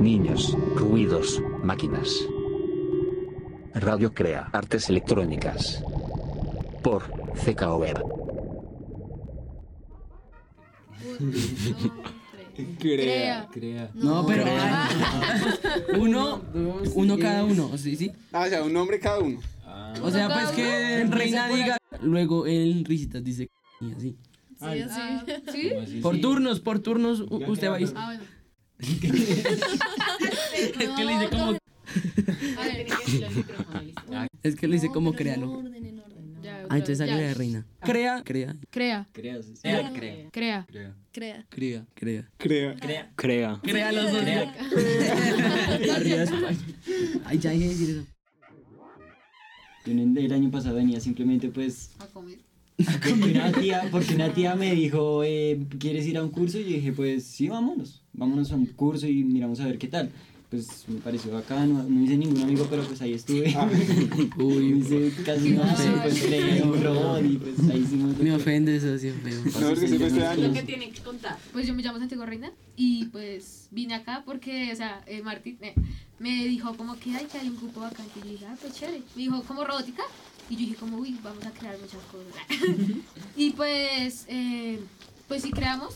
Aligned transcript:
niños, 0.00 0.56
ruidos, 0.74 1.42
máquinas. 1.62 2.08
Radio 3.74 4.12
Crea 4.12 4.48
Artes 4.52 4.88
Electrónicas. 4.88 5.82
Por 6.82 7.02
CKO 7.44 7.76
Web. 7.76 8.02
Crea. 12.78 13.48
Crea. 13.50 13.90
No, 13.94 14.26
pero 14.26 14.44
uno, 15.98 16.42
uno 16.94 17.18
cada 17.18 17.44
uno, 17.44 17.76
¿sí? 17.78 17.96
sí? 17.96 18.12
Ah, 18.32 18.44
o 18.46 18.48
sea, 18.48 18.62
un 18.64 18.72
nombre 18.72 18.98
cada 19.00 19.18
uno. 19.20 19.40
O 20.02 20.10
sea, 20.10 20.28
pues 20.28 20.50
que 20.50 21.04
Reina 21.08 21.48
diga, 21.48 21.78
luego 22.02 22.46
el 22.46 22.84
Risitas 22.84 23.22
dice 23.24 23.48
y 23.80 23.92
así. 23.92 24.16
Sí, 24.58 24.66
así. 24.66 25.32
¿Sí? 25.52 25.68
¿Cómo 25.70 25.80
así? 25.82 26.00
Por 26.00 26.14
Sí. 26.16 26.20
turnos, 26.20 26.60
por 26.60 26.78
turnos, 26.80 27.20
usted 27.30 27.70
va 27.70 27.76
a 27.76 27.80
ir. 27.80 27.92
Ah, 27.96 28.06
bueno. 28.06 28.22
Es 28.80 29.00
que 30.96 31.04
le 31.04 31.12
dice 31.12 31.28
como, 31.30 31.58
A 32.58 32.64
ver, 32.64 32.86
es 34.42 34.56
que 34.56 34.66
le 34.68 34.74
dice 34.74 34.88
como 34.88 35.12
créalo. 35.12 35.46
En 35.46 35.52
orden, 35.66 35.84
en 35.86 35.98
orden. 36.00 36.42
Ya, 36.42 36.54
otra 36.64 36.66
Ah, 36.70 36.78
entonces 36.78 37.06
ya. 37.06 37.16
de 37.16 37.34
Reina. 37.34 37.66
Crea, 37.80 38.22
crea, 38.24 38.54
Crea. 38.70 39.06
Crea. 39.12 39.46
Crea. 39.50 40.28
Crea. 40.30 40.32
Crea. 40.32 40.66
Crea. 40.70 40.96
Crea. 41.12 41.36
crea, 41.52 41.86
crea. 41.94 42.26
Crea. 42.38 42.76
Crea. 42.80 43.12
Crea. 43.16 43.60
Crea 43.62 43.92
los 43.92 44.12
dos. 44.12 44.22
Arriba 45.96 46.22
España. 46.22 46.58
Ay, 47.26 47.38
ya 47.38 47.50
dejé 47.50 47.64
de 47.64 47.68
decir 47.68 47.90
eso. 47.90 48.06
Yo 49.86 49.92
el 49.92 50.32
año 50.32 50.50
pasado 50.50 50.76
venía 50.76 51.00
simplemente 51.00 51.48
pues 51.48 51.90
A 51.98 52.06
comer. 52.06 52.38
porque 52.84 53.12
una 53.12 53.52
tía, 53.52 53.88
porque 53.90 54.14
una 54.14 54.32
tía 54.32 54.54
me 54.54 54.74
dijo, 54.74 55.22
eh, 55.24 55.60
¿quieres 55.78 56.06
ir 56.06 56.16
a 56.18 56.22
un 56.22 56.30
curso? 56.30 56.58
Y 56.58 56.62
yo 56.64 56.68
dije, 56.70 56.92
pues 56.92 57.24
sí, 57.24 57.48
vámonos. 57.48 58.02
Vámonos 58.12 58.50
a 58.52 58.56
un 58.56 58.66
curso 58.66 59.06
y 59.06 59.22
miramos 59.24 59.60
a 59.60 59.66
ver 59.66 59.78
qué 59.78 59.88
tal. 59.88 60.10
Pues 60.48 60.84
me 60.88 60.98
pareció 60.98 61.30
bacano, 61.32 61.84
no 61.88 62.02
hice 62.04 62.16
ningún 62.16 62.40
amigo, 62.42 62.66
pero 62.68 62.82
pues 62.82 63.00
ahí 63.02 63.12
estuve. 63.14 63.54
Uy, 64.38 64.70
No 64.70 64.76
hice 64.78 65.12
casi 65.24 65.50
nada, 65.50 66.02
pues 66.02 66.22
creé 66.22 66.62
un 66.62 66.82
robot 66.82 67.24
y 67.24 67.36
pues 67.36 67.70
ahí 67.70 67.82
hicimos... 67.82 68.16
me 68.18 68.24
que- 68.24 68.32
ofende 68.32 68.74
eso 68.76 68.98
siempre. 68.98 69.32
No, 69.32 69.42
porque 69.68 69.86
se 69.86 69.96
fue 69.96 70.06
este 70.08 70.26
año. 70.26 70.48
Lo 70.48 70.52
que 70.52 70.62
tienen 70.64 70.90
que 70.90 71.00
contar. 71.02 71.38
Pues 71.52 71.68
yo 71.68 71.74
me 71.74 71.82
llamo 71.84 71.98
Santiago 72.00 72.26
Reina 72.26 72.50
y 72.74 73.04
pues 73.06 73.68
vine 73.70 73.94
acá 73.94 74.22
porque, 74.26 74.72
o 74.72 74.76
sea, 74.76 75.04
eh, 75.06 75.22
Martín 75.22 75.56
eh, 75.62 75.74
me 76.20 76.44
dijo 76.46 76.76
como 76.76 76.96
que 76.98 77.16
hay 77.16 77.24
que 77.24 77.38
hay 77.38 77.48
un 77.48 77.56
grupo 77.56 77.80
bacán 77.80 78.06
que 78.14 78.20
yo 78.20 78.30
dije, 78.30 78.46
ah, 78.46 78.54
pues 78.60 78.74
chévere. 78.74 79.02
Me 79.16 79.22
dijo, 79.22 79.42
como 79.42 79.64
robótica? 79.64 80.02
Y 80.50 80.54
yo 80.54 80.60
dije 80.60 80.74
como, 80.76 80.98
uy, 80.98 81.18
vamos 81.24 81.44
a 81.44 81.50
crear 81.50 81.76
muchas 81.78 82.02
cosas. 82.04 82.34
y 83.36 83.50
pues, 83.50 84.26
eh, 84.28 84.78
pues 85.26 85.42
sí 85.42 85.50
creamos 85.50 85.94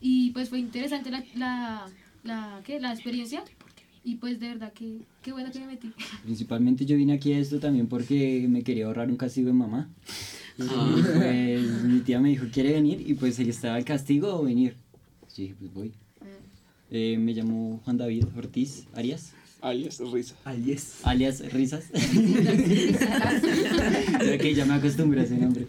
y 0.00 0.30
pues 0.30 0.50
fue 0.50 0.60
interesante 0.60 1.10
la, 1.10 1.24
la, 1.34 1.86
la, 2.22 2.60
¿qué? 2.64 2.78
la 2.78 2.92
experiencia 2.92 3.42
y 4.04 4.14
pues 4.16 4.38
de 4.38 4.50
verdad 4.50 4.72
que, 4.72 5.00
qué 5.20 5.32
bueno 5.32 5.50
que 5.50 5.58
me 5.58 5.66
metí. 5.66 5.92
Principalmente 6.22 6.86
yo 6.86 6.96
vine 6.96 7.14
aquí 7.14 7.32
a 7.32 7.38
esto 7.40 7.58
también 7.58 7.88
porque 7.88 8.46
me 8.48 8.62
quería 8.62 8.86
ahorrar 8.86 9.10
un 9.10 9.16
castigo 9.16 9.48
de 9.48 9.54
mamá. 9.54 9.88
Y 10.58 11.02
pues 11.02 11.82
mi 11.82 12.00
tía 12.00 12.18
me 12.18 12.30
dijo, 12.30 12.46
¿quiere 12.50 12.72
venir? 12.72 13.04
Y 13.06 13.12
pues 13.12 13.38
ahí 13.38 13.50
estaba 13.50 13.76
el 13.76 13.84
castigo 13.84 14.34
o 14.40 14.42
venir. 14.42 14.74
Yo 15.36 15.42
dije, 15.42 15.54
pues 15.58 15.74
voy. 15.74 15.92
Eh, 16.90 17.18
me 17.18 17.34
llamo 17.34 17.82
Juan 17.84 17.98
David 17.98 18.24
Ortiz 18.34 18.86
Arias, 18.94 19.34
Alias 19.66 19.98
Risa. 20.12 20.34
Alias. 20.44 21.00
alias 21.02 21.52
Risas. 21.52 21.84
Creo 24.18 24.38
que 24.38 24.54
ya 24.54 24.64
me 24.64 24.74
acostumbré 24.74 25.20
a 25.22 25.24
ese 25.24 25.36
nombre. 25.38 25.66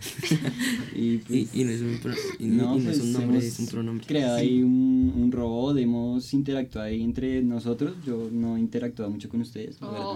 Y 0.95 1.17
pues, 1.17 1.49
Y, 1.55 1.61
y 1.61 1.63
no 1.63 1.71
es 1.71 1.81
un, 1.81 1.97
pro- 2.01 2.13
y 2.39 2.45
no, 2.45 2.77
no 2.77 2.77
es 2.77 2.83
pues 2.85 2.99
un 2.99 3.13
nombre, 3.13 3.37
es 3.39 3.59
un 3.59 3.67
pronombre. 3.67 4.05
creado 4.05 4.35
ahí 4.37 4.61
un, 4.61 5.13
un 5.15 5.31
robot, 5.31 5.77
hemos 5.77 6.33
interactuado 6.33 6.87
ahí 6.87 7.01
entre 7.01 7.41
nosotros. 7.41 7.95
Yo 8.05 8.29
no 8.31 8.57
he 8.57 8.59
interactuado 8.59 9.09
mucho 9.11 9.29
con 9.29 9.41
ustedes, 9.41 9.79
la 9.81 9.89
verdad. 9.89 10.13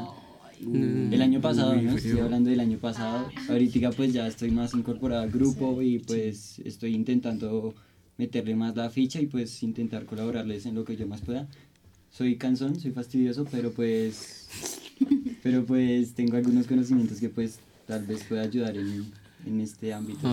Mm, 0.63 1.13
El 1.13 1.21
año 1.23 1.41
pasado, 1.41 1.75
¿no? 1.81 1.95
Estoy 1.97 2.19
hablando 2.19 2.49
del 2.51 2.59
año 2.59 2.77
pasado. 2.77 3.29
Ahorita 3.49 3.89
pues 3.91 4.13
ya 4.13 4.27
estoy 4.27 4.51
más 4.51 4.73
incorporado 4.75 5.23
al 5.23 5.31
grupo 5.31 5.81
y 5.81 5.97
pues 5.99 6.59
estoy 6.63 6.93
intentando 6.93 7.73
meterle 8.17 8.55
más 8.55 8.75
la 8.75 8.91
ficha 8.91 9.19
y 9.19 9.25
pues 9.25 9.63
intentar 9.63 10.05
colaborarles 10.05 10.67
en 10.67 10.75
lo 10.75 10.85
que 10.85 10.95
yo 10.95 11.07
más 11.07 11.21
pueda. 11.21 11.47
Soy 12.11 12.35
cansón, 12.35 12.79
soy 12.79 12.91
fastidioso, 12.91 13.45
pero 13.49 13.71
pues 13.71 14.47
pero 15.43 15.65
pues 15.65 16.13
tengo 16.13 16.37
algunos 16.37 16.67
conocimientos 16.67 17.19
que 17.19 17.29
pues 17.29 17.59
tal 17.87 18.05
vez 18.05 18.23
pueda 18.23 18.43
ayudar 18.43 18.75
en, 18.77 19.05
en 19.45 19.61
este 19.61 19.93
ámbito. 19.93 20.27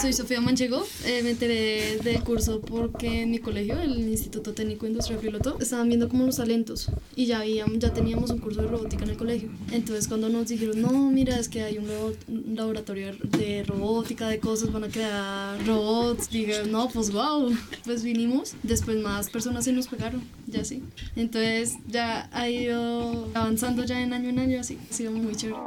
Soy 0.00 0.12
Sofía 0.12 0.40
Manchego, 0.40 0.84
eh, 1.06 1.22
me 1.24 1.30
enteré 1.30 1.98
del 2.04 2.22
curso 2.22 2.60
porque 2.60 3.22
en 3.22 3.32
mi 3.32 3.40
colegio, 3.40 3.80
el 3.80 3.98
Instituto 3.98 4.52
Técnico 4.54 4.86
Industrial 4.86 5.18
Piloto, 5.20 5.56
estaban 5.60 5.88
viendo 5.88 6.08
como 6.08 6.24
los 6.24 6.36
talentos 6.36 6.88
y 7.16 7.26
ya, 7.26 7.40
habíamos, 7.40 7.80
ya 7.80 7.92
teníamos 7.92 8.30
un 8.30 8.38
curso 8.38 8.62
de 8.62 8.68
robótica 8.68 9.02
en 9.02 9.10
el 9.10 9.16
colegio. 9.16 9.50
Entonces 9.72 10.06
cuando 10.06 10.28
nos 10.28 10.46
dijeron, 10.48 10.80
no, 10.80 10.92
mira, 11.10 11.36
es 11.40 11.48
que 11.48 11.62
hay 11.62 11.78
un, 11.78 11.88
labo- 11.88 12.14
un 12.28 12.54
laboratorio 12.54 13.12
de 13.36 13.64
robótica, 13.64 14.28
de 14.28 14.38
cosas, 14.38 14.72
van 14.72 14.84
a 14.84 14.88
crear 14.88 15.66
robots, 15.66 16.30
dije, 16.30 16.62
no, 16.70 16.88
pues 16.90 17.10
wow, 17.10 17.52
pues 17.84 18.04
vinimos, 18.04 18.54
después 18.62 18.98
más 18.98 19.28
personas 19.30 19.64
se 19.64 19.72
nos 19.72 19.88
pegaron, 19.88 20.22
ya 20.46 20.64
sí. 20.64 20.80
Entonces 21.16 21.74
ya 21.88 22.28
ha 22.32 22.48
ido 22.48 23.28
avanzando 23.34 23.84
ya 23.84 24.00
en 24.00 24.12
año 24.12 24.28
en 24.28 24.38
año, 24.38 24.60
así, 24.60 24.78
ha 24.88 24.94
sido 24.94 25.10
muy 25.10 25.34
chévere. 25.34 25.58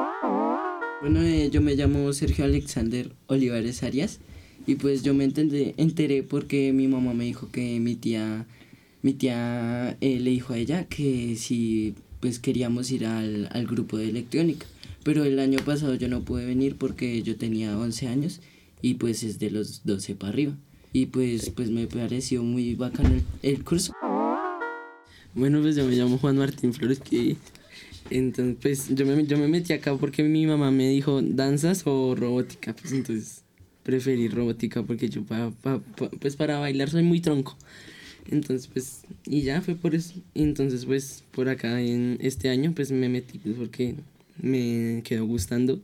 Bueno, 1.01 1.21
eh, 1.23 1.49
yo 1.51 1.61
me 1.61 1.75
llamo 1.75 2.13
Sergio 2.13 2.45
Alexander 2.45 3.11
Olivares 3.27 3.83
Arias 3.83 4.19
y 4.67 4.75
pues 4.75 5.01
yo 5.03 5.13
me 5.13 5.25
entendé- 5.25 5.73
enteré 5.77 6.21
porque 6.23 6.71
mi 6.73 6.87
mamá 6.87 7.13
me 7.13 7.25
dijo 7.25 7.49
que 7.51 7.79
mi 7.79 7.95
tía, 7.95 8.45
mi 9.01 9.13
tía 9.13 9.97
eh, 10.01 10.19
le 10.19 10.29
dijo 10.29 10.53
a 10.53 10.57
ella 10.57 10.85
que 10.85 11.35
si 11.37 11.95
pues 12.19 12.37
queríamos 12.37 12.91
ir 12.91 13.05
al, 13.07 13.49
al 13.51 13.65
grupo 13.65 13.97
de 13.97 14.09
electrónica. 14.09 14.67
Pero 15.03 15.23
el 15.23 15.39
año 15.39 15.57
pasado 15.65 15.95
yo 15.95 16.07
no 16.07 16.21
pude 16.21 16.45
venir 16.45 16.75
porque 16.75 17.23
yo 17.23 17.35
tenía 17.35 17.75
11 17.79 18.07
años 18.07 18.39
y 18.83 18.95
pues 18.95 19.23
es 19.23 19.39
de 19.39 19.49
los 19.49 19.83
12 19.83 20.13
para 20.13 20.31
arriba. 20.33 20.53
Y 20.93 21.07
pues, 21.07 21.49
pues 21.49 21.71
me 21.71 21.87
pareció 21.87 22.43
muy 22.43 22.75
bacano 22.75 23.09
el, 23.09 23.23
el 23.41 23.63
curso. 23.63 23.93
Bueno, 25.33 25.61
pues 25.61 25.75
yo 25.75 25.85
me 25.85 25.95
llamo 25.95 26.19
Juan 26.19 26.37
Martín 26.37 26.73
Flores, 26.73 26.99
que 26.99 27.37
entonces 28.09 28.57
pues 28.61 28.95
yo 28.95 29.05
me, 29.05 29.25
yo 29.25 29.37
me 29.37 29.47
metí 29.47 29.73
acá 29.73 29.95
porque 29.95 30.23
mi 30.23 30.45
mamá 30.45 30.71
me 30.71 30.89
dijo 30.89 31.21
danzas 31.21 31.83
o 31.85 32.15
robótica, 32.15 32.73
pues 32.75 32.91
entonces 32.93 33.43
preferí 33.83 34.27
robótica 34.27 34.83
porque 34.83 35.09
yo 35.09 35.23
pa, 35.23 35.51
pa- 35.61 35.79
pa- 35.79 36.09
pues 36.09 36.35
para 36.35 36.59
bailar 36.59 36.89
soy 36.89 37.03
muy 37.03 37.19
tronco. 37.21 37.57
Entonces 38.29 38.67
pues 38.71 39.01
y 39.25 39.41
ya 39.41 39.61
fue 39.61 39.75
por 39.75 39.95
eso. 39.95 40.13
Entonces 40.35 40.85
pues 40.85 41.23
por 41.31 41.49
acá 41.49 41.81
en 41.81 42.17
este 42.21 42.49
año 42.49 42.73
pues 42.75 42.91
me 42.91 43.09
metí 43.09 43.37
pues 43.39 43.55
porque 43.55 43.95
me 44.41 45.01
quedó 45.03 45.25
gustando 45.25 45.79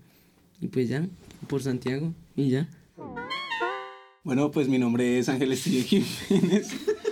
y 0.62 0.68
pues 0.68 0.90
ya 0.90 1.08
por 1.48 1.62
Santiago 1.64 2.14
y 2.36 2.50
ya. 2.50 2.68
Bueno, 4.24 4.52
pues 4.52 4.68
mi 4.68 4.78
nombre 4.78 5.20
es 5.20 5.30
Ángel 5.30 5.54
Estille 5.54 5.84
Jiménez, 5.84 6.68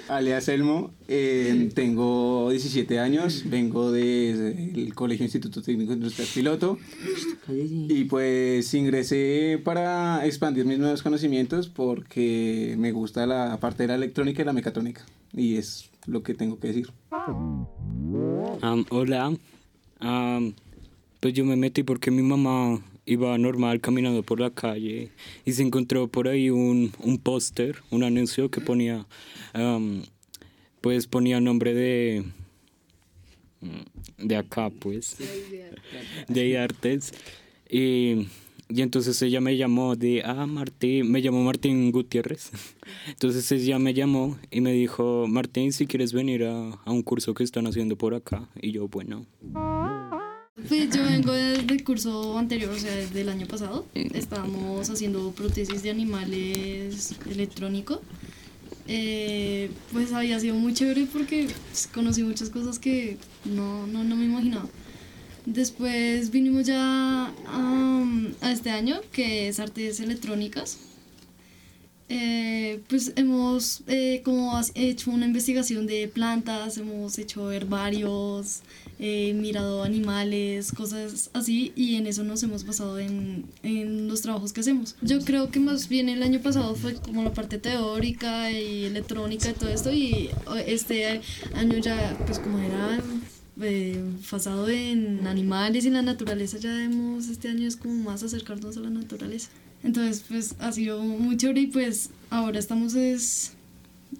alias 0.09 0.47
Elmo. 0.47 0.91
Eh, 1.07 1.69
tengo 1.73 2.49
17 2.49 2.99
años, 2.99 3.43
vengo 3.45 3.91
del 3.91 4.93
Colegio 4.93 5.23
Instituto 5.23 5.61
Técnico 5.61 5.93
Industrial 5.93 6.27
Piloto 6.33 6.77
y 7.47 8.05
pues 8.05 8.73
ingresé 8.73 9.61
para 9.63 10.25
expandir 10.25 10.65
mis 10.65 10.79
nuevos 10.79 11.03
conocimientos 11.03 11.67
porque 11.67 12.75
me 12.77 12.91
gusta 12.91 13.25
la 13.25 13.59
parte 13.59 13.83
de 13.83 13.87
la 13.87 13.95
electrónica 13.95 14.41
y 14.41 14.45
la 14.45 14.53
mecatrónica 14.53 15.05
y 15.33 15.57
es 15.57 15.89
lo 16.05 16.23
que 16.23 16.33
tengo 16.33 16.59
que 16.59 16.67
decir. 16.69 16.89
Hola. 18.89 19.33
Pues 21.19 21.33
yo 21.33 21.45
me 21.45 21.55
metí 21.55 21.83
porque 21.83 22.11
mi 22.11 22.21
mamá 22.21 22.79
iba 23.05 23.37
normal 23.37 23.81
caminando 23.81 24.23
por 24.23 24.39
la 24.39 24.49
calle 24.49 25.11
y 25.45 25.53
se 25.53 25.61
encontró 25.61 26.07
por 26.07 26.27
ahí 26.27 26.49
un, 26.49 26.91
un 26.99 27.17
póster, 27.17 27.77
un 27.91 28.03
anuncio 28.03 28.49
que 28.49 28.61
ponía, 28.61 29.05
am, 29.53 30.03
pues 30.81 31.07
ponía 31.07 31.39
nombre 31.39 31.73
de, 31.73 32.25
de 34.17 34.35
acá, 34.35 34.69
pues, 34.69 35.17
de 36.27 36.57
artes. 36.57 37.13
Y, 37.69 38.27
y 38.67 38.81
entonces 38.81 39.21
ella 39.21 39.41
me 39.41 39.57
llamó 39.57 39.95
de, 39.95 40.23
ah, 40.23 40.45
Martín, 40.47 41.11
me 41.11 41.21
llamó 41.21 41.43
Martín 41.43 41.91
Gutiérrez. 41.91 42.51
Entonces 43.07 43.51
ella 43.51 43.79
me 43.79 43.93
llamó 43.93 44.37
y 44.51 44.61
me 44.61 44.71
dijo, 44.71 45.25
Martín, 45.27 45.71
si 45.73 45.85
quieres 45.87 46.13
venir 46.13 46.45
a, 46.45 46.69
a 46.71 46.91
un 46.91 47.03
curso 47.03 47.33
que 47.33 47.43
están 47.43 47.67
haciendo 47.67 47.95
por 47.95 48.15
acá. 48.15 48.47
Y 48.61 48.71
yo, 48.71 48.87
bueno. 48.87 49.25
Pues 50.67 50.89
yo 50.95 51.03
vengo 51.03 51.31
desde 51.31 51.73
el 51.73 51.83
curso 51.83 52.37
anterior, 52.37 52.71
o 52.71 52.79
sea, 52.79 52.95
desde 52.95 53.21
el 53.21 53.29
año 53.29 53.45
pasado. 53.47 53.85
Estábamos 53.93 54.89
haciendo 54.89 55.31
prótesis 55.31 55.83
de 55.83 55.91
animales 55.91 57.15
electrónicos. 57.29 57.99
Eh, 58.87 59.71
pues 59.91 60.13
había 60.13 60.39
sido 60.39 60.55
muy 60.55 60.73
chévere 60.73 61.07
porque 61.11 61.47
pues, 61.69 61.87
conocí 61.87 62.23
muchas 62.23 62.49
cosas 62.49 62.77
que 62.77 63.17
no, 63.45 63.87
no, 63.87 64.03
no 64.03 64.15
me 64.15 64.25
imaginaba. 64.25 64.67
Después 65.45 66.31
vinimos 66.31 66.65
ya 66.65 67.31
a, 67.47 68.05
a 68.41 68.51
este 68.51 68.71
año, 68.71 69.01
que 69.11 69.47
es 69.47 69.59
artes 69.59 69.99
electrónicas. 69.99 70.79
Eh, 72.09 72.34
pues 72.87 73.13
hemos 73.15 73.83
eh, 73.87 74.21
como 74.23 74.59
hecho 74.73 75.11
una 75.11 75.25
investigación 75.25 75.87
de 75.87 76.07
plantas, 76.07 76.77
hemos 76.77 77.17
hecho 77.17 77.51
herbarios, 77.51 78.61
eh, 78.99 79.33
mirado 79.33 79.83
animales, 79.83 80.71
cosas 80.71 81.29
así, 81.33 81.73
y 81.75 81.95
en 81.95 82.07
eso 82.07 82.23
nos 82.23 82.41
hemos 82.43 82.65
basado 82.65 82.99
en, 82.99 83.45
en 83.63 84.07
los 84.07 84.21
trabajos 84.21 84.53
que 84.53 84.61
hacemos. 84.61 84.95
Yo 85.01 85.19
creo 85.21 85.51
que 85.51 85.59
más 85.59 85.89
bien 85.89 86.09
el 86.09 86.23
año 86.23 86.39
pasado 86.39 86.75
fue 86.75 86.95
como 86.95 87.23
la 87.23 87.33
parte 87.33 87.57
teórica 87.57 88.51
y 88.51 88.85
electrónica 88.85 89.49
y 89.49 89.53
todo 89.53 89.69
esto, 89.69 89.91
y 89.91 90.29
este 90.65 91.21
año 91.53 91.77
ya, 91.77 92.17
pues 92.25 92.39
como 92.39 92.59
era 92.59 92.99
eh, 93.61 94.03
basado 94.31 94.67
en 94.69 95.27
animales 95.27 95.85
y 95.85 95.87
en 95.87 95.93
la 95.93 96.01
naturaleza, 96.01 96.57
ya 96.57 96.83
hemos, 96.83 97.27
este 97.27 97.47
año 97.47 97.67
es 97.67 97.75
como 97.75 97.93
más 97.95 98.23
acercarnos 98.23 98.77
a 98.77 98.81
la 98.81 98.89
naturaleza. 98.89 99.49
Entonces, 99.83 100.23
pues 100.27 100.55
ha 100.59 100.71
sido 100.71 101.01
muy 101.03 101.37
chévere 101.37 101.61
y 101.61 101.67
pues 101.67 102.09
ahora 102.29 102.59
estamos 102.59 102.95
es 102.95 103.53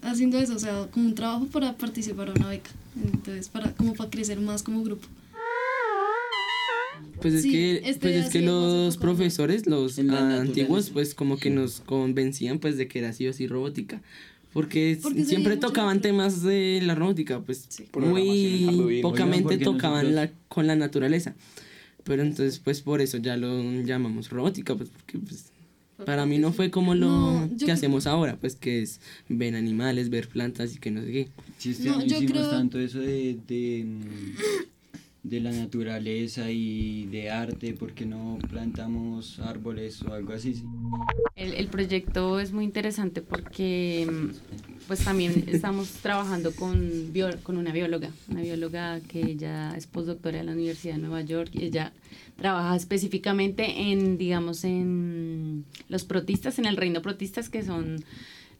haciendo 0.02 0.38
eso, 0.38 0.56
o 0.56 0.60
sea, 0.60 0.88
como 0.92 1.08
un 1.08 1.16
trabajo 1.16 1.48
para 1.48 1.76
participar 1.78 2.30
a 2.30 2.34
una 2.34 2.50
beca. 2.50 2.70
Entonces, 3.04 3.50
para 3.50 3.74
como 3.74 3.94
para 3.94 4.10
crecer 4.10 4.40
más 4.40 4.64
como 4.64 4.84
grupo. 4.84 5.08
Pues 7.22 7.34
es 7.34 7.44
Sí, 7.44 7.52
que, 7.52 7.76
este 7.86 8.00
pues 8.00 8.26
es 8.26 8.32
que 8.32 8.42
los 8.42 8.98
profesores, 8.98 9.66
los 9.68 9.98
antiguos, 10.00 10.90
pues 10.90 11.16
como 11.16 11.38
que 11.38 11.50
nos 11.50 11.80
convencían 11.80 12.60
pues 12.60 12.78
de 12.78 12.88
que 12.88 13.00
era 13.00 13.14
sí 13.14 13.28
o 13.28 13.34
sí 13.34 13.48
robótica. 13.48 14.02
Porque, 14.56 14.98
siempre 15.26 15.58
tocaban 15.58 16.00
temas 16.00 16.42
de 16.42 16.80
la 16.82 16.96
robótica, 16.96 17.42
pues 17.42 17.66
Sí. 17.68 17.84
Muy 18.00 18.66
Arduino. 18.70 19.02
pocamente 19.02 19.58
tocaban 19.58 20.06
nosotros- 20.14 20.32
la, 20.32 20.48
con 20.48 20.66
la 20.66 20.78
naturaleza. 20.78 21.36
Pero 22.06 22.22
entonces 22.24 22.60
pues 22.60 22.80
por 22.82 23.02
eso 23.02 23.18
ya 23.18 23.36
lo 23.36 23.62
llamamos 23.84 24.30
robótica, 24.30 24.74
pues 24.76 24.90
porque 24.90 25.18
pues 25.20 25.52
para 26.06 26.26
mí 26.26 26.38
no 26.38 26.54
fue 26.54 26.72
como 26.72 26.96
lo 26.96 27.08
No, 27.10 27.50
que 27.58 27.66
creo- 27.66 27.74
hacemos 27.74 28.08
ahora, 28.08 28.38
pues 28.40 28.56
que 28.56 28.82
es 28.82 29.02
ver 29.28 29.56
animales, 29.58 30.10
ver 30.10 30.30
plantas 30.30 30.74
y 30.74 30.78
que 30.80 30.90
no 30.90 31.02
sé 31.02 31.12
qué. 31.12 31.28
Sí, 31.58 31.72
este 31.72 31.90
No, 31.90 31.96
año 31.96 32.06
hicimos 32.06 32.32
creo- 32.32 32.50
tanto 32.50 32.80
eso 32.80 33.00
de, 33.00 33.38
de, 33.48 33.86
de 35.26 35.40
la 35.42 35.52
naturaleza 35.52 36.52
y 36.52 37.06
de 37.08 37.32
arte, 37.32 37.74
porque 37.74 38.06
no 38.06 38.38
plantamos 38.48 39.40
árboles 39.40 40.02
o 40.04 40.14
algo 40.14 40.34
así? 40.34 40.54
sí? 40.54 40.64
El, 41.36 41.54
el 41.54 41.68
proyecto 41.68 42.40
es 42.40 42.52
muy 42.54 42.64
interesante 42.64 43.22
porque 43.24 44.08
pues 44.88 45.04
también 45.04 45.44
estamos 45.48 45.90
trabajando 46.04 46.52
con, 46.56 47.12
bio- 47.12 47.40
con 47.42 47.58
una 47.58 47.72
bióloga, 47.72 48.12
una 48.30 48.42
bióloga 48.44 49.00
que 49.02 49.22
ella 49.22 49.76
es 49.76 49.88
postdoctora 49.88 50.38
de 50.38 50.44
la 50.44 50.52
Universidad 50.52 50.94
de 50.94 51.02
Nueva 51.02 51.22
York 51.22 51.50
y 51.54 51.64
ella 51.66 51.92
trabaja 52.38 52.76
específicamente 52.76 53.92
en, 53.92 54.20
digamos, 54.20 54.64
en 54.64 55.66
los 55.90 56.04
protistas, 56.04 56.60
en 56.60 56.68
el 56.68 56.78
reino 56.78 57.02
protistas, 57.02 57.50
que 57.50 57.64
son 57.64 58.04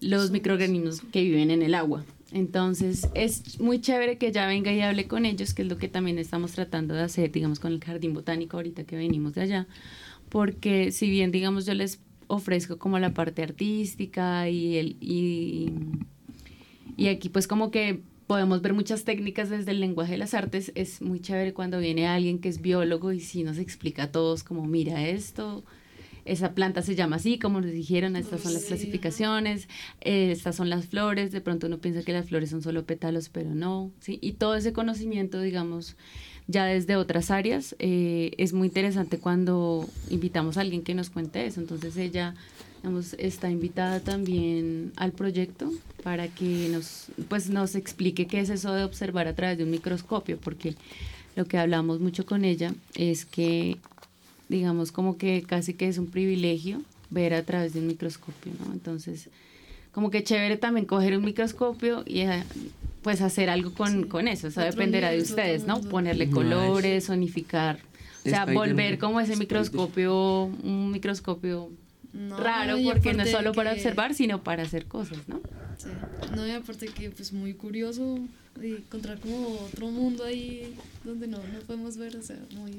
los 0.02 0.32
microorganismos 0.32 1.02
que 1.12 1.22
viven 1.22 1.52
en 1.52 1.62
el 1.62 1.76
agua. 1.76 2.04
Entonces 2.36 3.08
es 3.14 3.62
muy 3.62 3.80
chévere 3.80 4.18
que 4.18 4.28
ella 4.28 4.46
venga 4.46 4.70
y 4.74 4.82
hable 4.82 5.08
con 5.08 5.26
ellos, 5.26 5.54
que 5.54 5.62
es 5.62 5.70
lo 5.70 5.78
que 5.78 5.88
también 5.88 6.20
estamos 6.20 6.52
tratando 6.52 6.94
de 6.94 7.02
hacer, 7.02 7.32
digamos, 7.32 7.62
con 7.62 7.72
el 7.72 7.82
jardín 7.82 8.14
botánico 8.14 8.58
ahorita 8.58 8.84
que 8.84 8.98
venimos 8.98 9.36
de 9.36 9.42
allá, 9.44 9.68
porque 10.28 10.92
si 10.92 11.10
bien, 11.10 11.32
digamos, 11.32 11.66
yo 11.66 11.74
les 11.74 12.02
ofrezco 12.28 12.78
como 12.78 13.00
la 13.00 13.14
parte 13.14 13.42
artística 13.42 14.50
y, 14.50 14.76
el, 14.76 14.98
y, 15.00 15.72
y 16.98 17.08
aquí 17.08 17.30
pues 17.30 17.48
como 17.48 17.72
que 17.72 18.02
podemos 18.28 18.62
ver 18.62 18.74
muchas 18.74 19.06
técnicas 19.06 19.50
desde 19.50 19.72
el 19.72 19.80
lenguaje 19.80 20.12
de 20.12 20.18
las 20.18 20.34
artes, 20.34 20.74
es 20.76 21.02
muy 21.02 21.22
chévere 21.22 21.54
cuando 21.54 21.80
viene 21.80 22.06
alguien 22.06 22.40
que 22.40 22.50
es 22.50 22.62
biólogo 22.62 23.14
y 23.14 23.22
sí 23.22 23.46
nos 23.46 23.60
explica 23.60 24.04
a 24.04 24.12
todos 24.12 24.44
como 24.44 24.66
mira 24.66 25.08
esto, 25.08 25.64
esa 26.26 26.54
planta 26.54 26.82
se 26.82 26.96
llama 26.96 27.18
así, 27.18 27.38
como 27.40 27.62
nos 27.62 27.72
dijeron, 27.72 28.16
estas 28.16 28.42
son 28.42 28.54
las 28.54 28.64
Sí. 28.64 28.68
clasificaciones, 28.70 29.68
eh, 30.02 30.32
estas 30.32 30.56
son 30.56 30.70
las 30.70 30.88
flores, 30.88 31.32
de 31.32 31.40
pronto 31.42 31.68
uno 31.68 31.78
piensa 31.78 32.02
que 32.04 32.14
las 32.14 32.28
flores 32.28 32.50
son 32.50 32.62
solo 32.64 32.84
pétalos, 32.84 33.30
pero 33.30 33.54
no, 33.54 33.92
¿sí? 34.00 34.18
Y 34.22 34.34
todo 34.34 34.56
ese 34.56 34.74
conocimiento, 34.74 35.40
digamos, 35.40 35.96
ya 36.48 36.66
desde 36.66 36.96
otras 36.96 37.32
áreas, 37.32 37.76
eh, 37.80 38.32
es 38.38 38.54
muy 38.54 38.68
interesante 38.68 39.18
cuando 39.20 39.88
invitamos 40.10 40.58
a 40.58 40.62
alguien 40.62 40.82
que 40.84 40.94
nos 40.96 41.10
cuente 41.10 41.46
eso. 41.46 41.60
Entonces 41.62 41.96
ella, 41.98 42.36
digamos, 42.78 43.14
está 43.18 43.50
invitada 43.50 44.00
también 44.00 44.92
al 44.96 45.12
proyecto 45.12 45.72
para 46.04 46.28
que 46.28 46.70
nos, 46.72 47.08
pues, 47.30 47.50
nos 47.50 47.74
explique 47.76 48.28
qué 48.28 48.40
es 48.42 48.50
eso 48.50 48.74
de 48.74 48.84
observar 48.84 49.28
a 49.28 49.34
través 49.36 49.58
de 49.58 49.64
un 49.64 49.72
microscopio, 49.72 50.38
porque 50.40 50.76
lo 51.36 51.46
que 51.46 51.58
hablamos 51.58 52.00
mucho 52.00 52.26
con 52.28 52.46
ella 52.46 52.74
es 52.94 53.26
que 53.26 53.78
digamos 54.50 54.92
como 54.92 55.18
que 55.18 55.44
casi 55.44 55.74
que 55.74 55.88
es 55.88 55.98
un 55.98 56.08
privilegio 56.08 56.82
ver 57.10 57.34
a 57.34 57.44
través 57.44 57.74
de 57.74 57.80
un 57.80 57.88
microscopio, 57.88 58.52
¿no? 58.66 58.74
Entonces, 58.74 59.30
como 59.92 60.12
que 60.12 60.24
chévere 60.24 60.58
también 60.58 60.86
coger 60.86 61.18
un 61.18 61.24
microscopio 61.24 62.04
y 62.06 62.22
eh, 62.22 62.44
pues 63.02 63.22
hacer 63.22 63.50
algo 63.50 63.74
con, 63.74 64.04
Sí. 64.04 64.10
con 64.10 64.28
eso, 64.28 64.48
eso 64.48 64.60
Otro 64.60 64.72
dependerá 64.72 65.12
de 65.12 65.22
ustedes, 65.22 65.66
¿no? 65.66 65.82
Ponerle 65.82 66.30
colores, 66.30 67.06
sonificar, 67.06 67.80
o 68.26 68.30
sea, 68.30 68.46
volver 68.46 68.98
como 68.98 69.20
ese 69.20 69.36
microscopio, 69.36 70.46
un 70.46 70.92
microscopio 70.92 71.70
No, 72.14 72.38
raro, 72.40 72.78
porque 72.84 73.14
no 73.14 73.24
es 73.24 73.32
solo 73.32 73.54
para 73.54 73.74
observar, 73.74 74.14
sino 74.16 74.44
para 74.44 74.64
hacer 74.64 74.86
cosas, 74.86 75.20
¿no? 75.28 75.40
Sí. 75.78 75.90
No, 76.36 76.48
y 76.48 76.52
aparte 76.52 76.88
que 76.88 77.10
pues 77.12 77.32
muy 77.34 77.54
curioso 77.54 78.18
y 78.62 78.72
encontrar 78.72 79.20
como 79.20 79.60
otro 79.60 79.88
mundo 79.92 80.24
ahí 80.24 80.74
donde 81.04 81.28
no, 81.28 81.38
no 81.38 81.60
podemos 81.68 81.98
ver, 81.98 82.16
o 82.16 82.22
sea, 82.22 82.40
muy. 82.56 82.72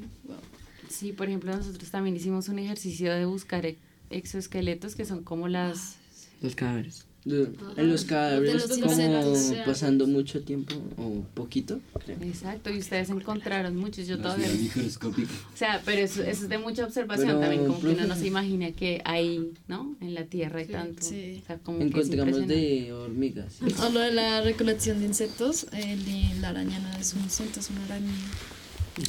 Sí, 0.89 1.13
por 1.13 1.29
ejemplo, 1.29 1.55
nosotros 1.57 1.91
también 1.91 2.17
hicimos 2.17 2.49
un 2.49 2.59
ejercicio 2.59 3.13
de 3.13 3.25
buscar 3.25 3.67
e- 3.67 3.77
exoesqueletos 4.11 4.95
que 4.95 5.05
son 5.05 5.23
como 5.25 5.49
las... 5.49 5.97
Los 6.43 6.55
cadáveres. 6.55 7.05
De- 7.25 7.51
en 7.77 7.89
los 7.89 8.05
cadáveres 8.05 8.69
los 8.69 8.79
como 8.79 9.65
pasando 9.65 10.07
mucho 10.07 10.45
tiempo 10.45 10.77
o 10.97 11.25
poquito, 11.35 11.81
creo. 12.05 12.17
Exacto, 12.23 12.71
y 12.71 12.79
ustedes 12.79 13.11
encontraron 13.11 13.75
muchos, 13.75 14.07
yo 14.07 14.15
La 14.17 14.23
todavía... 14.23 14.47
microscópica. 14.49 15.33
O 15.55 15.57
sea, 15.57 15.83
pero 15.85 16.03
eso, 16.03 16.23
eso 16.23 16.45
es 16.45 16.49
de 16.49 16.59
mucha 16.59 16.85
observación 16.85 17.27
Pero, 17.27 17.41
también, 17.41 17.67
como 17.67 17.81
que 17.81 17.89
uno 17.89 18.07
no 18.07 18.15
se 18.15 18.29
imagina 18.29 18.71
que 18.71 19.03
hay, 19.05 19.51
¿no? 19.67 19.97
En 20.01 20.15
la 20.15 20.25
Tierra 20.27 20.61
hay 20.61 20.67
Sí, 20.67 20.73
tanto. 20.73 21.03
sí. 21.03 21.41
O 21.43 21.47
sea, 21.47 21.59
como 21.59 21.81
Encontramos 21.81 22.47
de 22.47 22.93
hormigas. 22.93 23.55
¿sí? 23.55 23.75
Hablo 23.81 23.99
de 24.01 24.13
la 24.13 24.41
recolección 24.43 25.01
de 25.01 25.07
insectos, 25.07 25.67
el 25.73 26.05
de 26.05 26.29
la 26.41 26.51
araña 26.51 26.79
no 26.79 26.97
es 26.97 27.13
un 27.15 27.23
insecto, 27.23 27.59
es 27.59 27.71
una 27.71 27.85
araña. 27.87 28.13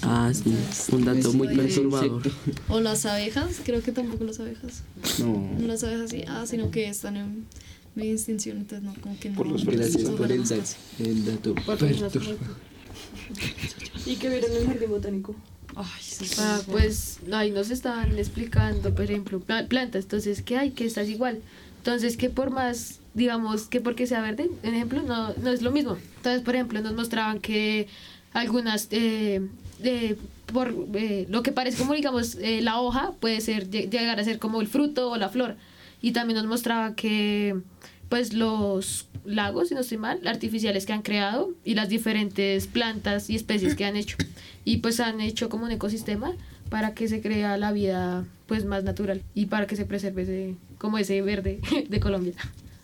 Ah, 0.01 0.31
sí. 0.33 0.53
Un 0.91 1.05
dato 1.05 1.31
muy 1.33 1.47
perturbador. 1.55 2.21
O 2.69 2.79
las 2.81 3.05
abejas, 3.05 3.61
creo 3.63 3.81
que 3.81 3.91
tampoco 3.91 4.23
las 4.25 4.39
abejas. 4.39 4.83
No. 5.19 5.49
No 5.59 5.67
las 5.67 5.83
abejas 5.83 6.09
sí, 6.09 6.23
ah, 6.27 6.45
sino 6.45 6.71
que 6.71 6.89
están 6.89 7.15
en 7.17 7.45
media 7.95 8.11
extinción, 8.13 8.57
entonces 8.57 8.83
no, 8.85 8.93
como 9.01 9.17
que 9.19 9.29
no. 9.29 9.35
Por 9.37 9.47
los 9.47 9.65
Gracias 9.65 10.09
por 10.09 10.31
el. 10.31 10.43
El 10.99 11.25
dato 11.25 11.55
perturbador. 11.55 12.37
¿Y 14.05 14.15
qué 14.15 14.29
vieron 14.29 14.51
en 14.51 14.57
el 14.57 14.67
jardín 14.67 14.89
botánico? 14.89 15.35
Ay, 15.75 15.85
sí, 16.01 16.25
Ah, 16.39 16.59
pues 16.71 17.19
ahí 17.31 17.51
nos 17.51 17.69
estaban 17.69 18.17
explicando, 18.17 18.93
por 18.95 19.05
ejemplo, 19.05 19.39
pla- 19.39 19.67
plantas. 19.67 20.03
Entonces, 20.05 20.41
¿qué 20.41 20.57
hay? 20.57 20.71
Que 20.71 20.85
estás 20.85 21.07
igual. 21.07 21.39
Entonces, 21.79 22.17
que 22.17 22.29
por 22.29 22.49
más, 22.51 22.99
digamos, 23.13 23.63
que 23.63 23.79
porque 23.81 24.07
sea 24.07 24.21
verde, 24.21 24.49
en 24.63 24.73
ejemplo, 24.73 25.01
no, 25.03 25.33
no 25.35 25.49
es 25.51 25.61
lo 25.61 25.71
mismo. 25.71 25.97
Entonces, 26.17 26.41
por 26.41 26.55
ejemplo, 26.55 26.81
nos 26.81 26.93
mostraban 26.93 27.39
que 27.39 27.87
algunas, 28.33 28.87
eh, 28.91 29.41
de- 29.79 30.17
por 30.51 30.73
eh, 30.95 31.25
lo 31.29 31.43
que 31.43 31.51
parece 31.51 31.77
como, 31.77 31.93
digamos, 31.93 32.35
eh, 32.35 32.61
la 32.61 32.79
hoja 32.79 33.11
puede 33.19 33.41
ser 33.41 33.69
lle- 33.69 33.89
llegar 33.89 34.19
a 34.19 34.23
ser 34.23 34.39
como 34.39 34.61
el 34.61 34.67
fruto 34.67 35.11
o 35.11 35.17
la 35.17 35.29
flor. 35.29 35.55
Y 36.01 36.11
también 36.11 36.37
nos 36.37 36.45
mostraba 36.47 36.95
que, 36.95 37.55
pues, 38.09 38.33
los 38.33 39.07
lagos, 39.25 39.67
si 39.69 39.73
no 39.75 39.81
estoy 39.81 39.97
mal, 39.97 40.25
artificiales 40.25 40.85
que 40.85 40.93
han 40.93 41.01
creado 41.01 41.49
y 41.65 41.73
las 41.75 41.89
diferentes 41.89 42.67
plantas 42.67 43.29
y 43.29 43.35
especies 43.35 43.75
que 43.75 43.83
han 43.85 43.97
hecho. 43.97 44.15
Y 44.63 44.77
pues 44.77 44.99
han 45.01 45.19
hecho 45.19 45.49
como 45.49 45.65
un 45.65 45.71
ecosistema 45.71 46.31
para 46.69 46.93
que 46.93 47.07
se 47.09 47.21
crea 47.21 47.57
la 47.57 47.71
vida 47.73 48.25
pues 48.45 48.63
más 48.63 48.83
natural 48.85 49.21
y 49.35 49.47
para 49.47 49.67
que 49.67 49.75
se 49.75 49.83
preserve 49.85 50.21
ese, 50.21 50.55
como 50.77 50.97
ese 50.97 51.21
verde 51.21 51.59
de 51.89 51.99
Colombia. 51.99 52.33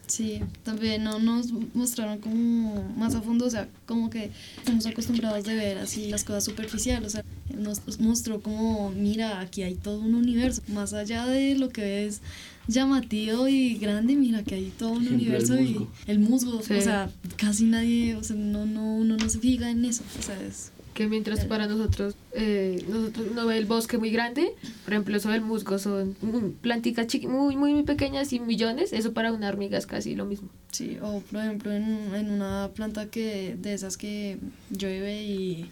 Sí, 0.05 0.41
también 0.63 1.03
no 1.05 1.17
nos 1.17 1.51
mostraron 1.74 2.19
como 2.19 2.83
más 2.98 3.15
a 3.15 3.22
fondo, 3.22 3.45
o 3.45 3.50
sea, 3.50 3.69
como 3.86 4.10
que 4.10 4.31
estamos 4.57 4.86
acostumbrados 4.86 5.45
de 5.45 5.55
ver 5.55 5.77
así 5.77 6.10
las 6.10 6.25
cosas 6.25 6.43
superficiales, 6.43 7.07
o 7.07 7.10
sea, 7.10 7.24
nos 7.57 7.81
mostró 8.00 8.41
como, 8.41 8.91
mira, 8.91 9.39
aquí 9.39 9.63
hay 9.63 9.75
todo 9.75 10.00
un 10.00 10.13
universo, 10.15 10.62
más 10.67 10.93
allá 10.93 11.25
de 11.25 11.55
lo 11.55 11.69
que 11.69 12.05
es 12.05 12.19
llamativo 12.67 13.48
y 13.48 13.75
grande, 13.75 14.15
mira 14.15 14.43
que 14.43 14.55
hay 14.55 14.74
todo 14.77 14.91
un 14.91 15.03
Ejemplo, 15.05 15.15
el 15.15 15.22
universo 15.22 15.60
y 15.60 15.88
el 16.05 16.19
musgo, 16.19 16.62
Sí. 16.62 16.74
o 16.74 16.81
sea, 16.81 17.10
casi 17.38 17.63
nadie, 17.63 18.15
o 18.17 18.24
sea, 18.24 18.36
no, 18.36 18.65
no, 18.65 18.95
uno 18.98 19.15
no 19.15 19.29
se 19.29 19.39
fija 19.39 19.72
en 19.72 19.86
eso, 19.86 20.03
o 20.19 20.22
sea, 20.22 20.39
es... 20.43 20.73
Que 20.94 21.08
mientras 21.08 21.46
para 21.46 21.66
nosotros, 21.68 22.16
eh, 22.34 22.86
nosotros 22.88 23.32
no 23.34 23.48
ve 23.48 23.58
el 23.58 23.66
bosque 23.66 23.98
muy 23.98 24.12
grande, 24.12 24.54
por 24.86 24.94
ejemplo, 24.94 25.18
eso 25.18 25.30
del 25.30 25.42
musgo 25.42 25.80
son 25.80 26.16
planticas 26.62 27.08
chiqui- 27.08 27.28
muy, 27.28 27.56
muy, 27.56 27.74
muy 27.74 27.82
pequeñas 27.84 28.32
y 28.32 28.40
millones, 28.40 28.94
eso 28.94 29.12
para 29.12 29.32
una 29.34 29.50
hormiga 29.50 29.78
es 29.80 29.88
casi 29.88 30.16
lo 30.16 30.26
mismo. 30.26 30.50
Sí, 30.72 30.98
o 31.02 31.22
por 31.32 31.40
ejemplo 31.42 31.72
en, 31.72 32.14
en 32.14 32.30
una 32.30 32.70
planta 32.76 33.08
que 33.08 33.56
de 33.60 33.74
esas 33.74 33.98
que 33.98 34.38
llueve 34.70 35.24
y 35.24 35.66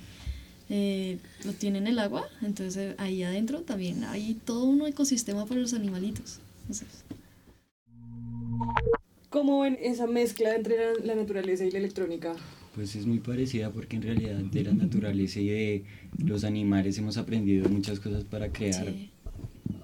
eh, 0.72 1.20
lo 1.46 1.54
tiene 1.54 1.78
en 1.78 1.86
el 1.88 2.00
agua, 2.00 2.28
entonces 2.42 2.78
eh, 2.78 2.96
ahí 2.98 3.22
adentro 3.22 3.62
también 3.62 4.04
hay 4.06 4.34
todo 4.44 4.64
un 4.64 4.88
ecosistema 4.88 5.46
para 5.46 5.60
los 5.60 5.74
animalitos. 5.76 6.40
Entonces, 6.62 6.88
¿Cómo 9.30 9.62
ven 9.62 9.78
esa 9.82 10.08
mezcla 10.08 10.56
entre 10.56 10.78
la, 10.78 11.06
la 11.06 11.16
naturaleza 11.16 11.64
y 11.64 11.72
la 11.72 11.78
electrónica? 11.80 12.34
Pues 12.76 12.96
es 12.96 13.06
muy 13.06 13.20
parecida 13.20 13.70
porque 13.72 13.98
en 13.98 14.02
realidad 14.04 14.36
de 14.38 14.64
la 14.64 14.72
naturaleza 14.74 15.40
y 15.42 15.48
de 15.48 15.84
los 16.24 16.44
animales 16.46 16.98
hemos 16.98 17.18
aprendido 17.18 17.68
muchas 17.70 18.00
cosas 18.00 18.24
para 18.24 18.52
crear 18.52 18.86
Sí. 18.94 19.10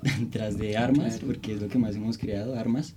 tras 0.32 0.58
de 0.58 0.78
armas, 0.78 1.20
porque 1.20 1.54
es 1.54 1.62
lo 1.62 1.68
que 1.68 1.78
más 1.78 1.96
hemos 1.96 2.18
creado, 2.18 2.56
armas. 2.56 2.96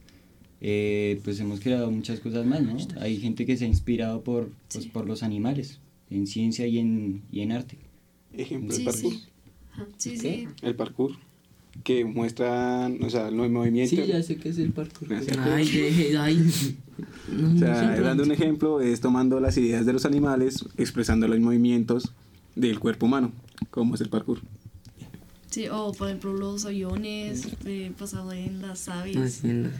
eh, 0.61 1.21
pues 1.25 1.41
hemos 1.41 1.59
creado 1.61 1.91
muchas 1.91 2.21
cosas 2.21 2.45
más, 2.47 2.63
¿no? 2.63 2.77
Hay 3.01 3.17
gente 3.19 3.47
que 3.47 3.57
se 3.57 3.65
ha 3.65 3.69
inspirado 3.69 4.23
por, 4.23 4.51
pues, 4.73 4.87
por 4.87 5.07
los 5.07 5.23
animales, 5.23 5.81
en 6.11 6.27
ciencia 6.27 6.67
y 6.67 6.79
en, 6.79 7.23
y 7.33 7.41
en 7.41 7.53
arte. 7.53 7.79
Ejemplo, 8.33 8.73
Sí, 8.75 8.83
el 8.83 8.85
parkour. 8.87 9.13
Sí, 9.97 10.17
sí. 10.19 10.47
El 10.63 10.75
parkour. 10.77 11.13
Que 11.85 12.05
muestran, 12.05 13.03
o 13.03 13.09
sea, 13.11 13.31
los 13.31 13.51
movimientos. 13.51 13.99
Sí, 13.99 14.07
ya 14.07 14.23
sé 14.23 14.37
que 14.37 14.51
es 14.51 14.59
el 14.59 14.73
parkour. 14.73 15.09
Ay, 15.13 15.65
deje, 15.71 16.17
ay. 16.19 16.51
No, 17.33 17.49
O 17.49 17.53
no 17.53 17.59
sea, 17.59 17.81
siempre- 17.81 18.01
dando 18.03 18.25
un 18.25 18.33
ejemplo, 18.33 18.81
es 18.83 19.01
tomando 19.01 19.41
las 19.41 19.57
ideas 19.57 19.87
de 19.87 19.93
los 19.95 20.05
animales, 20.05 20.65
expresando 20.77 21.27
los 21.29 21.41
movimientos 21.41 22.13
del 22.57 22.79
cuerpo 22.79 23.07
humano, 23.07 23.33
como 23.71 23.95
es 23.95 24.01
el 24.03 24.11
parkour. 24.11 24.41
Sí, 25.51 25.67
o 25.69 25.93
por 25.93 26.09
ejemplo 26.09 26.33
los 26.35 26.65
aviones 26.67 27.49
eh, 27.65 27.91
pasado 27.99 28.33
en 28.33 28.61
las 28.61 28.89
aves. 28.89 29.17
Ah, 29.17 29.29
sí, 29.29 29.49
en 29.49 29.63
las- 29.65 29.73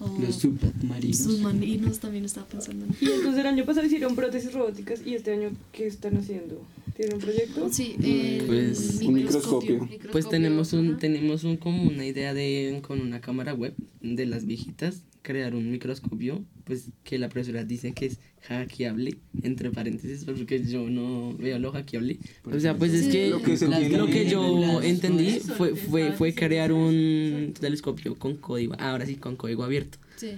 o 0.00 0.18
Los 0.20 0.36
submarinos. 0.36 1.16
submarinos 1.18 1.98
también 2.00 2.24
estaba 2.24 2.46
pensando 2.46 2.86
en. 2.86 2.92
Y 3.00 3.04
entonces 3.10 3.38
el 3.40 3.46
año 3.46 3.64
pasado 3.66 3.86
hicieron 3.86 4.16
prótesis 4.16 4.52
robóticas 4.52 5.00
y 5.06 5.14
este 5.14 5.32
año, 5.34 5.50
¿qué 5.72 5.86
están 5.86 6.16
haciendo? 6.16 6.62
¿Tienen 6.98 7.14
un 7.14 7.20
proyecto? 7.20 7.68
Sí, 7.70 7.94
el 8.02 8.44
Pues, 8.44 8.98
un 9.04 9.14
microscopio. 9.14 9.88
Pues 10.10 10.28
tenemos 10.28 10.72
un, 10.72 10.98
tenemos 10.98 11.44
un 11.44 11.56
como 11.56 11.84
una 11.84 12.04
idea 12.04 12.34
de 12.34 12.80
con 12.82 13.00
una 13.00 13.20
cámara 13.20 13.54
web 13.54 13.72
de 14.00 14.26
las 14.26 14.46
viejitas 14.46 15.04
crear 15.22 15.54
un 15.54 15.70
microscopio, 15.70 16.44
pues 16.64 16.90
que 17.04 17.18
la 17.18 17.28
profesora 17.28 17.62
dice 17.62 17.92
que 17.92 18.06
es 18.06 18.18
hackeable, 18.48 19.18
entre 19.42 19.70
paréntesis, 19.70 20.24
porque 20.24 20.64
yo 20.64 20.90
no 20.90 21.36
veo 21.36 21.60
lo 21.60 21.70
hackeable. 21.70 22.18
O 22.44 22.58
sea, 22.58 22.74
pues 22.76 22.92
es 22.94 23.06
que 23.12 23.30
Lo 23.30 23.42
que 23.42 23.56
lo 23.96 24.06
que 24.06 24.28
yo 24.28 24.82
entendí 24.82 25.38
fue, 25.38 25.76
fue, 25.76 26.10
fue 26.12 26.34
crear 26.34 26.72
un 26.72 27.54
telescopio 27.60 28.16
con 28.18 28.38
código, 28.38 28.74
ahora 28.80 29.06
sí, 29.06 29.14
con 29.14 29.36
código 29.36 29.62
abierto. 29.62 29.98
Sí. 30.16 30.32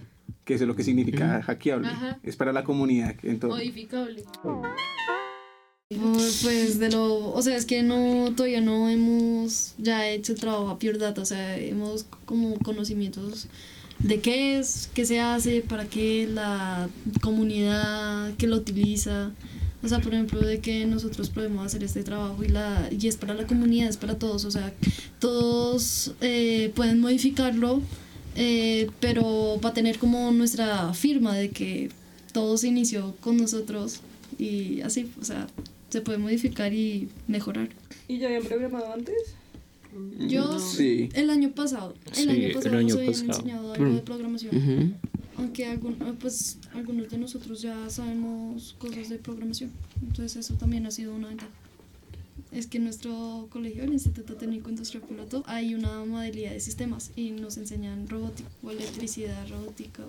Que 0.44 0.54
eso 0.54 0.64
es 0.64 0.68
lo 0.68 0.76
que 0.76 0.84
significa 0.84 1.40
hackeable. 1.40 1.88
Ajá. 1.88 2.18
Es 2.22 2.36
para 2.36 2.52
la 2.52 2.64
comunidad. 2.64 3.14
Entonces, 3.22 3.64
Modificable. 3.64 4.24
Pues, 5.98 6.38
pues 6.42 6.78
de 6.78 6.88
lo, 6.88 7.32
o 7.32 7.42
sea, 7.42 7.56
es 7.56 7.66
que 7.66 7.82
no, 7.82 8.32
todavía 8.36 8.60
no 8.60 8.88
hemos 8.88 9.74
ya 9.76 10.08
hecho 10.08 10.32
el 10.32 10.38
trabajo 10.38 10.68
a 10.68 10.78
Pure 10.78 10.98
Data, 10.98 11.20
o 11.20 11.24
sea, 11.24 11.58
hemos 11.58 12.06
como 12.26 12.56
conocimientos 12.60 13.48
de 13.98 14.20
qué 14.20 14.56
es, 14.56 14.88
qué 14.94 15.04
se 15.04 15.18
hace, 15.18 15.62
para 15.62 15.86
qué 15.86 16.28
la 16.32 16.88
comunidad 17.22 18.32
que 18.36 18.46
lo 18.46 18.58
utiliza, 18.58 19.32
o 19.82 19.88
sea, 19.88 19.98
por 19.98 20.14
ejemplo, 20.14 20.38
de 20.40 20.60
que 20.60 20.86
nosotros 20.86 21.28
podemos 21.28 21.66
hacer 21.66 21.82
este 21.82 22.04
trabajo 22.04 22.44
y, 22.44 22.48
la, 22.48 22.88
y 22.96 23.08
es 23.08 23.16
para 23.16 23.34
la 23.34 23.48
comunidad, 23.48 23.88
es 23.88 23.96
para 23.96 24.16
todos, 24.16 24.44
o 24.44 24.50
sea, 24.52 24.72
todos 25.18 26.14
eh, 26.20 26.70
pueden 26.76 27.00
modificarlo, 27.00 27.82
eh, 28.36 28.88
pero 29.00 29.60
va 29.60 29.70
a 29.70 29.74
tener 29.74 29.98
como 29.98 30.30
nuestra 30.30 30.94
firma 30.94 31.34
de 31.34 31.50
que 31.50 31.90
todo 32.32 32.56
se 32.58 32.68
inició 32.68 33.16
con 33.20 33.38
nosotros 33.38 34.02
y 34.38 34.82
así, 34.82 35.10
o 35.20 35.24
sea, 35.24 35.48
se 35.90 36.00
puede 36.00 36.18
modificar 36.18 36.72
y 36.72 37.08
mejorar. 37.26 37.68
¿Y 38.08 38.18
ya 38.18 38.26
habían 38.28 38.44
programado 38.44 38.92
antes? 38.92 39.16
Yo 40.28 40.58
Sí. 40.60 41.08
el 41.14 41.30
año 41.30 41.50
pasado, 41.50 41.94
el 42.06 42.14
Sí, 42.14 42.22
año 42.28 42.46
el 42.46 42.52
pasado 42.52 42.76
año 42.78 42.88
nos 42.88 42.96
habían 42.98 43.12
pasado. 43.12 43.32
enseñado 43.32 43.72
algo 43.72 43.94
de 43.94 44.00
programación, 44.02 44.56
Ujú. 44.56 44.92
aunque 45.36 45.66
algún, 45.66 45.94
eh, 45.94 46.14
pues 46.20 46.58
algunos 46.74 47.10
de 47.10 47.18
nosotros 47.18 47.60
ya 47.60 47.90
sabemos 47.90 48.76
cosas 48.78 49.08
de 49.08 49.16
programación, 49.18 49.70
entonces 50.00 50.36
eso 50.46 50.54
también 50.54 50.86
ha 50.86 50.92
sido 50.92 51.12
una 51.14 51.28
ventaja. 51.28 51.50
Es 52.52 52.66
que 52.66 52.78
en 52.78 52.84
nuestro 52.84 53.46
colegio, 53.50 53.84
el 53.84 53.92
Instituto 53.92 54.34
Técnico 54.34 54.70
Industrial 54.70 55.04
Piloto, 55.06 55.44
hay 55.46 55.74
una 55.74 56.04
modalidad 56.04 56.50
de 56.50 56.60
sistemas 56.60 57.12
y 57.14 57.30
nos 57.30 57.56
enseñan 57.58 58.08
robótica 58.08 58.48
o 58.62 58.70
electricidad 58.70 59.48
robótica. 59.48 60.02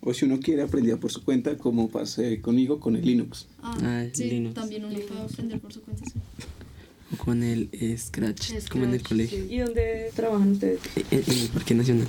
o 0.00 0.14
si 0.14 0.26
uno 0.26 0.38
quiere 0.38 0.62
aprender 0.62 0.96
por 0.98 1.10
su 1.10 1.24
cuenta, 1.24 1.56
como 1.58 1.88
pasé 1.88 2.40
conmigo 2.40 2.78
con 2.78 2.94
el 2.94 3.04
Linux. 3.04 3.46
Ah, 3.62 3.76
Ah, 3.82 4.04
sí, 4.12 4.24
Linux. 4.30 4.54
también 4.54 4.84
uno 4.84 4.98
puede 5.00 5.20
aprender 5.22 5.60
por 5.60 5.72
su 5.72 5.80
cuenta. 5.82 6.04
sí. 6.04 6.12
Con 7.24 7.42
el 7.42 7.68
Scratch, 7.98 8.52
como 8.70 8.84
en 8.84 8.94
el 8.94 9.02
colegio, 9.02 9.44
¿Y 9.48 9.58
dónde 9.58 10.10
trabajan 10.14 10.52
ustedes? 10.52 10.80
en, 11.10 11.22
en 11.26 11.38
el 11.38 11.48
Parque 11.48 11.74
Nacional. 11.74 12.06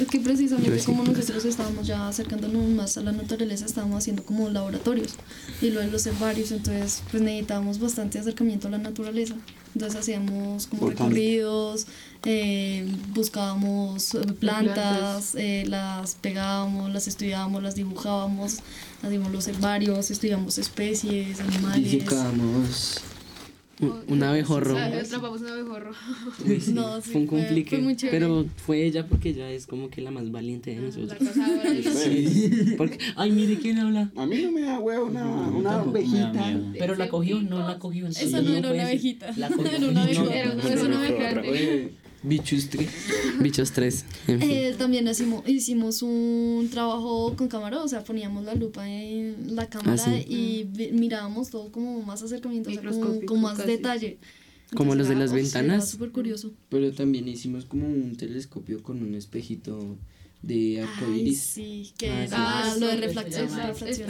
Es 0.00 0.08
que 0.08 0.18
precisamente 0.20 0.78
sí, 0.78 0.86
como 0.86 1.04
nosotros 1.04 1.44
estábamos 1.44 1.86
ya 1.86 2.08
acercándonos 2.08 2.68
más 2.70 2.96
a 2.98 3.02
la 3.02 3.12
naturaleza, 3.12 3.64
estábamos 3.66 3.98
haciendo 3.98 4.24
como 4.24 4.48
laboratorios 4.50 5.14
y 5.62 5.70
luego 5.70 5.90
los 5.92 6.06
herbarios, 6.06 6.50
entonces 6.52 7.02
pues 7.10 7.22
necesitábamos 7.22 7.78
bastante 7.78 8.18
acercamiento 8.18 8.68
a 8.68 8.72
la 8.72 8.78
naturaleza. 8.78 9.36
Entonces 9.74 10.00
hacíamos 10.00 10.66
como 10.68 10.82
Botánica. 10.82 11.04
recorridos, 11.04 11.86
eh, 12.24 12.90
buscábamos 13.14 14.14
eh, 14.14 14.20
plantas, 14.40 14.74
plantas. 14.74 15.34
eh, 15.36 15.64
las 15.68 16.14
pegábamos, 16.14 16.90
las 16.92 17.06
estudiábamos, 17.08 17.62
las 17.62 17.74
dibujábamos, 17.74 18.60
hacíamos 19.02 19.30
los 19.32 19.46
herbarios, 19.48 20.10
estudiamos 20.10 20.56
especies, 20.58 21.40
animales. 21.40 21.90
Disecamos. 21.92 23.00
Un, 23.78 23.92
un 24.08 24.22
abejorro. 24.22 24.72
O 24.74 24.76
sea, 24.76 24.86
atrapamos 24.86 25.40
un 25.42 25.48
abejorro. 25.48 25.90
Uy, 26.46 26.60
sí, 26.64 26.72
No, 26.72 26.98
sí, 27.00 27.10
fue 27.12 27.20
un 27.20 27.28
fue- 27.28 27.38
complique. 27.40 27.70
fue 27.76 27.78
muy 27.84 27.94
chévere. 27.96 28.18
pero 28.18 28.46
fue 28.64 28.82
ella 28.84 29.06
porque 29.06 29.28
ella 29.30 29.50
es 29.50 29.66
como 29.66 29.90
que 29.90 30.00
la 30.00 30.10
más 30.10 30.30
valiente 30.30 30.70
de 30.70 30.76
La 30.76 30.82
nosotros. 30.82 31.18
Sí, 32.04 32.74
porque, 32.78 32.98
ay, 33.16 33.32
mire 33.32 33.56
quién 33.58 33.78
habla. 33.78 34.10
A 34.16 34.26
mí 34.26 34.42
no 34.42 34.50
me 34.52 34.62
da 34.62 34.78
huevo 34.78 35.06
una, 35.06 35.26
una 35.26 35.82
ovejita. 35.82 36.58
Pero 36.78 36.94
la 36.94 37.08
cogió, 37.08 37.40
no 37.42 37.58
la 37.66 37.78
cogió. 37.78 38.06
Esa 38.06 38.20
Sí, 38.20 38.30
no 38.32 38.56
era 38.56 38.70
una 38.72 38.82
abejita, 38.84 39.30
La 39.36 39.48
cogió. 39.50 39.66
era 39.70 39.78
una 39.78 39.92
No, 39.92 40.00
abejorra. 40.02 40.34
Era 40.34 40.52
una- 40.52 41.42
Es 41.46 41.90
Bichos 42.26 42.68
tres. 42.70 42.88
Bichos 43.40 43.70
tres. 43.72 44.04
en 44.26 44.40
fin. 44.40 44.50
Eh, 44.50 44.74
también 44.76 45.06
hicimos, 45.06 45.48
hicimos 45.48 46.02
un 46.02 46.68
trabajo 46.72 47.34
con 47.36 47.48
cámara, 47.48 47.82
o 47.82 47.88
sea, 47.88 48.02
poníamos 48.02 48.44
la 48.44 48.54
lupa 48.54 48.88
en 48.90 49.54
la 49.54 49.68
cámara 49.68 49.92
Ah, 49.94 49.96
sí. 50.26 50.66
y 50.74 50.90
mirábamos 50.92 51.50
todo 51.50 51.70
como 51.70 52.02
más 52.02 52.22
acercamiento, 52.22 52.68
o 52.70 52.72
sea, 52.72 52.82
Microscópico 52.82 53.26
con 53.34 53.42
más 53.42 53.56
casi. 53.58 53.70
detalle. 53.70 54.18
Como 54.74 54.96
los 54.96 55.08
de 55.08 55.14
las 55.14 55.32
ventanas. 55.32 55.76
Era 55.76 55.86
súper 55.86 56.10
curioso. 56.10 56.52
Pero 56.68 56.92
también 56.92 57.28
hicimos 57.28 57.64
como 57.64 57.86
un 57.86 58.16
telescopio 58.16 58.82
con 58.82 59.00
un 59.00 59.14
espejito 59.14 59.96
de 60.42 60.80
Ay, 60.80 60.88
arcoíris. 60.88 61.40
sí, 61.40 61.92
que 61.96 62.10
Ah, 62.10 62.24
era 62.24 62.74
sí. 62.74 62.80
lo 62.80 62.86
de 62.88 62.92
Ah, 62.92 62.96
reflexión. 62.96 63.48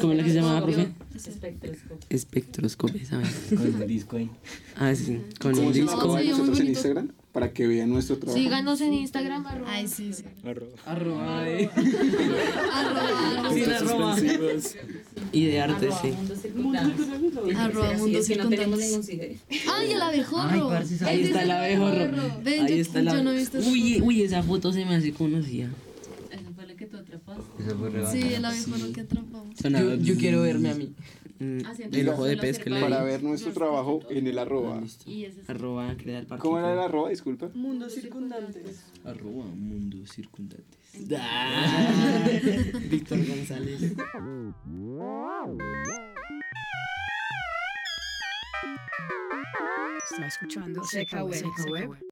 ¿Cómo 0.01 0.13
era 0.15 0.25
que 0.25 0.31
se 0.31 0.37
llamaba, 0.37 0.63
profe? 0.65 0.89
Espectroscopio. 1.15 1.99
Espectroscopio, 2.09 3.07
¿sabes? 3.07 3.29
Con 3.55 3.75
un 3.75 3.87
disco 3.87 4.17
ahí. 4.17 4.31
Ah, 4.77 4.95
sí. 4.95 5.19
Con 5.39 5.53
¿Cómo 5.55 5.67
un 5.69 5.75
se 5.75 5.81
disco. 5.83 6.01
llama 6.01 6.15
muy 6.15 6.29
nosotros 6.29 6.61
en. 6.61 6.67
Instagram? 6.69 7.13
Para 7.37 7.53
que 7.53 7.67
vean 7.67 7.91
nuestro 7.91 8.17
trabajo. 8.17 8.39
Síganos 8.39 8.81
en 8.81 8.95
Instagram. 8.95 9.47
arroba. 9.47 9.71
Ay, 9.71 9.87
sí, 9.89 10.11
sí. 10.15 10.25
Arroba. 10.43 10.73
Arroba. 10.87 11.43
Arroba, 12.73 13.53
Sin 13.53 13.71
arroba. 13.71 14.17
Y 15.33 15.45
de 15.45 15.61
arte, 15.61 15.89
sí. 16.01 16.15
arroba 17.55 17.93
mundo 17.93 18.23
circundantes. 18.23 19.11
Ay, 19.71 19.93
el 19.93 20.01
abejorro. 20.01 20.49
Ay, 20.49 20.61
parce, 20.61 21.05
ahí 21.05 21.25
está 21.25 21.43
el 21.43 21.51
abejorro. 21.51 22.41
Ven, 22.43 22.65
Ahí 22.65 22.71
yo- 22.77 22.81
está 22.81 22.99
el 23.01 23.05
no 23.05 23.11
abejorro. 23.13 23.67
Uy, 23.71 24.01
uy, 24.03 24.23
esa 24.23 24.43
foto 24.43 24.73
se 24.73 24.87
me 24.87 24.95
hace 24.95 25.13
conocida. 25.13 25.69
Eso 26.31 26.43
fue 26.55 26.67
lo 26.67 26.75
que 26.75 26.87
tú 26.87 26.97
atrapaste. 26.97 27.43
Eso 27.59 27.77
fue 27.79 27.91
re 27.91 28.07
Sí, 28.07 28.19
bacano. 28.21 28.37
el 28.37 28.45
abejorro 28.45 28.93
que 28.93 29.01
atrapamos. 29.01 29.57
Sonaba- 29.59 29.95
Yo, 29.97 29.97
yo 29.97 30.17
quiero 30.17 30.43
verme 30.43 30.71
a 30.71 30.75
mí. 30.75 30.95
Mm, 31.39 31.67
Haciendo 31.67 31.99
El 31.99 32.09
ojo 32.09 32.25
de 32.25 32.37
pez 32.39 32.59
que 32.59 32.71
le 32.71 32.81
Para 32.81 33.03
ver 33.03 33.23
nuestro 33.23 33.53
trabajo 33.53 34.01
en 34.09 34.27
el 34.27 34.39
arroba. 34.39 34.83
Y 35.05 35.25
ese 35.27 35.43
es 35.43 35.51
Arroba 35.51 35.95
crea 35.99 36.21
el 36.21 36.27
parque. 36.27 36.41
¿Cómo 36.43 36.59
era 36.59 36.73
el 36.73 36.79
arroba? 36.79 37.11
Disculpa. 37.11 37.51
Mundos 37.55 37.93
circundantes. 37.93 38.85
Arroba 39.05 39.45
mundo 39.45 39.99
circundantes. 40.07 40.65
Ah, 41.19 42.27
Víctor 42.91 43.19
González. 43.27 43.93
Está 50.11 50.27
escuchando 50.27 50.85
Seca 50.85 51.23
Web. 51.25 52.06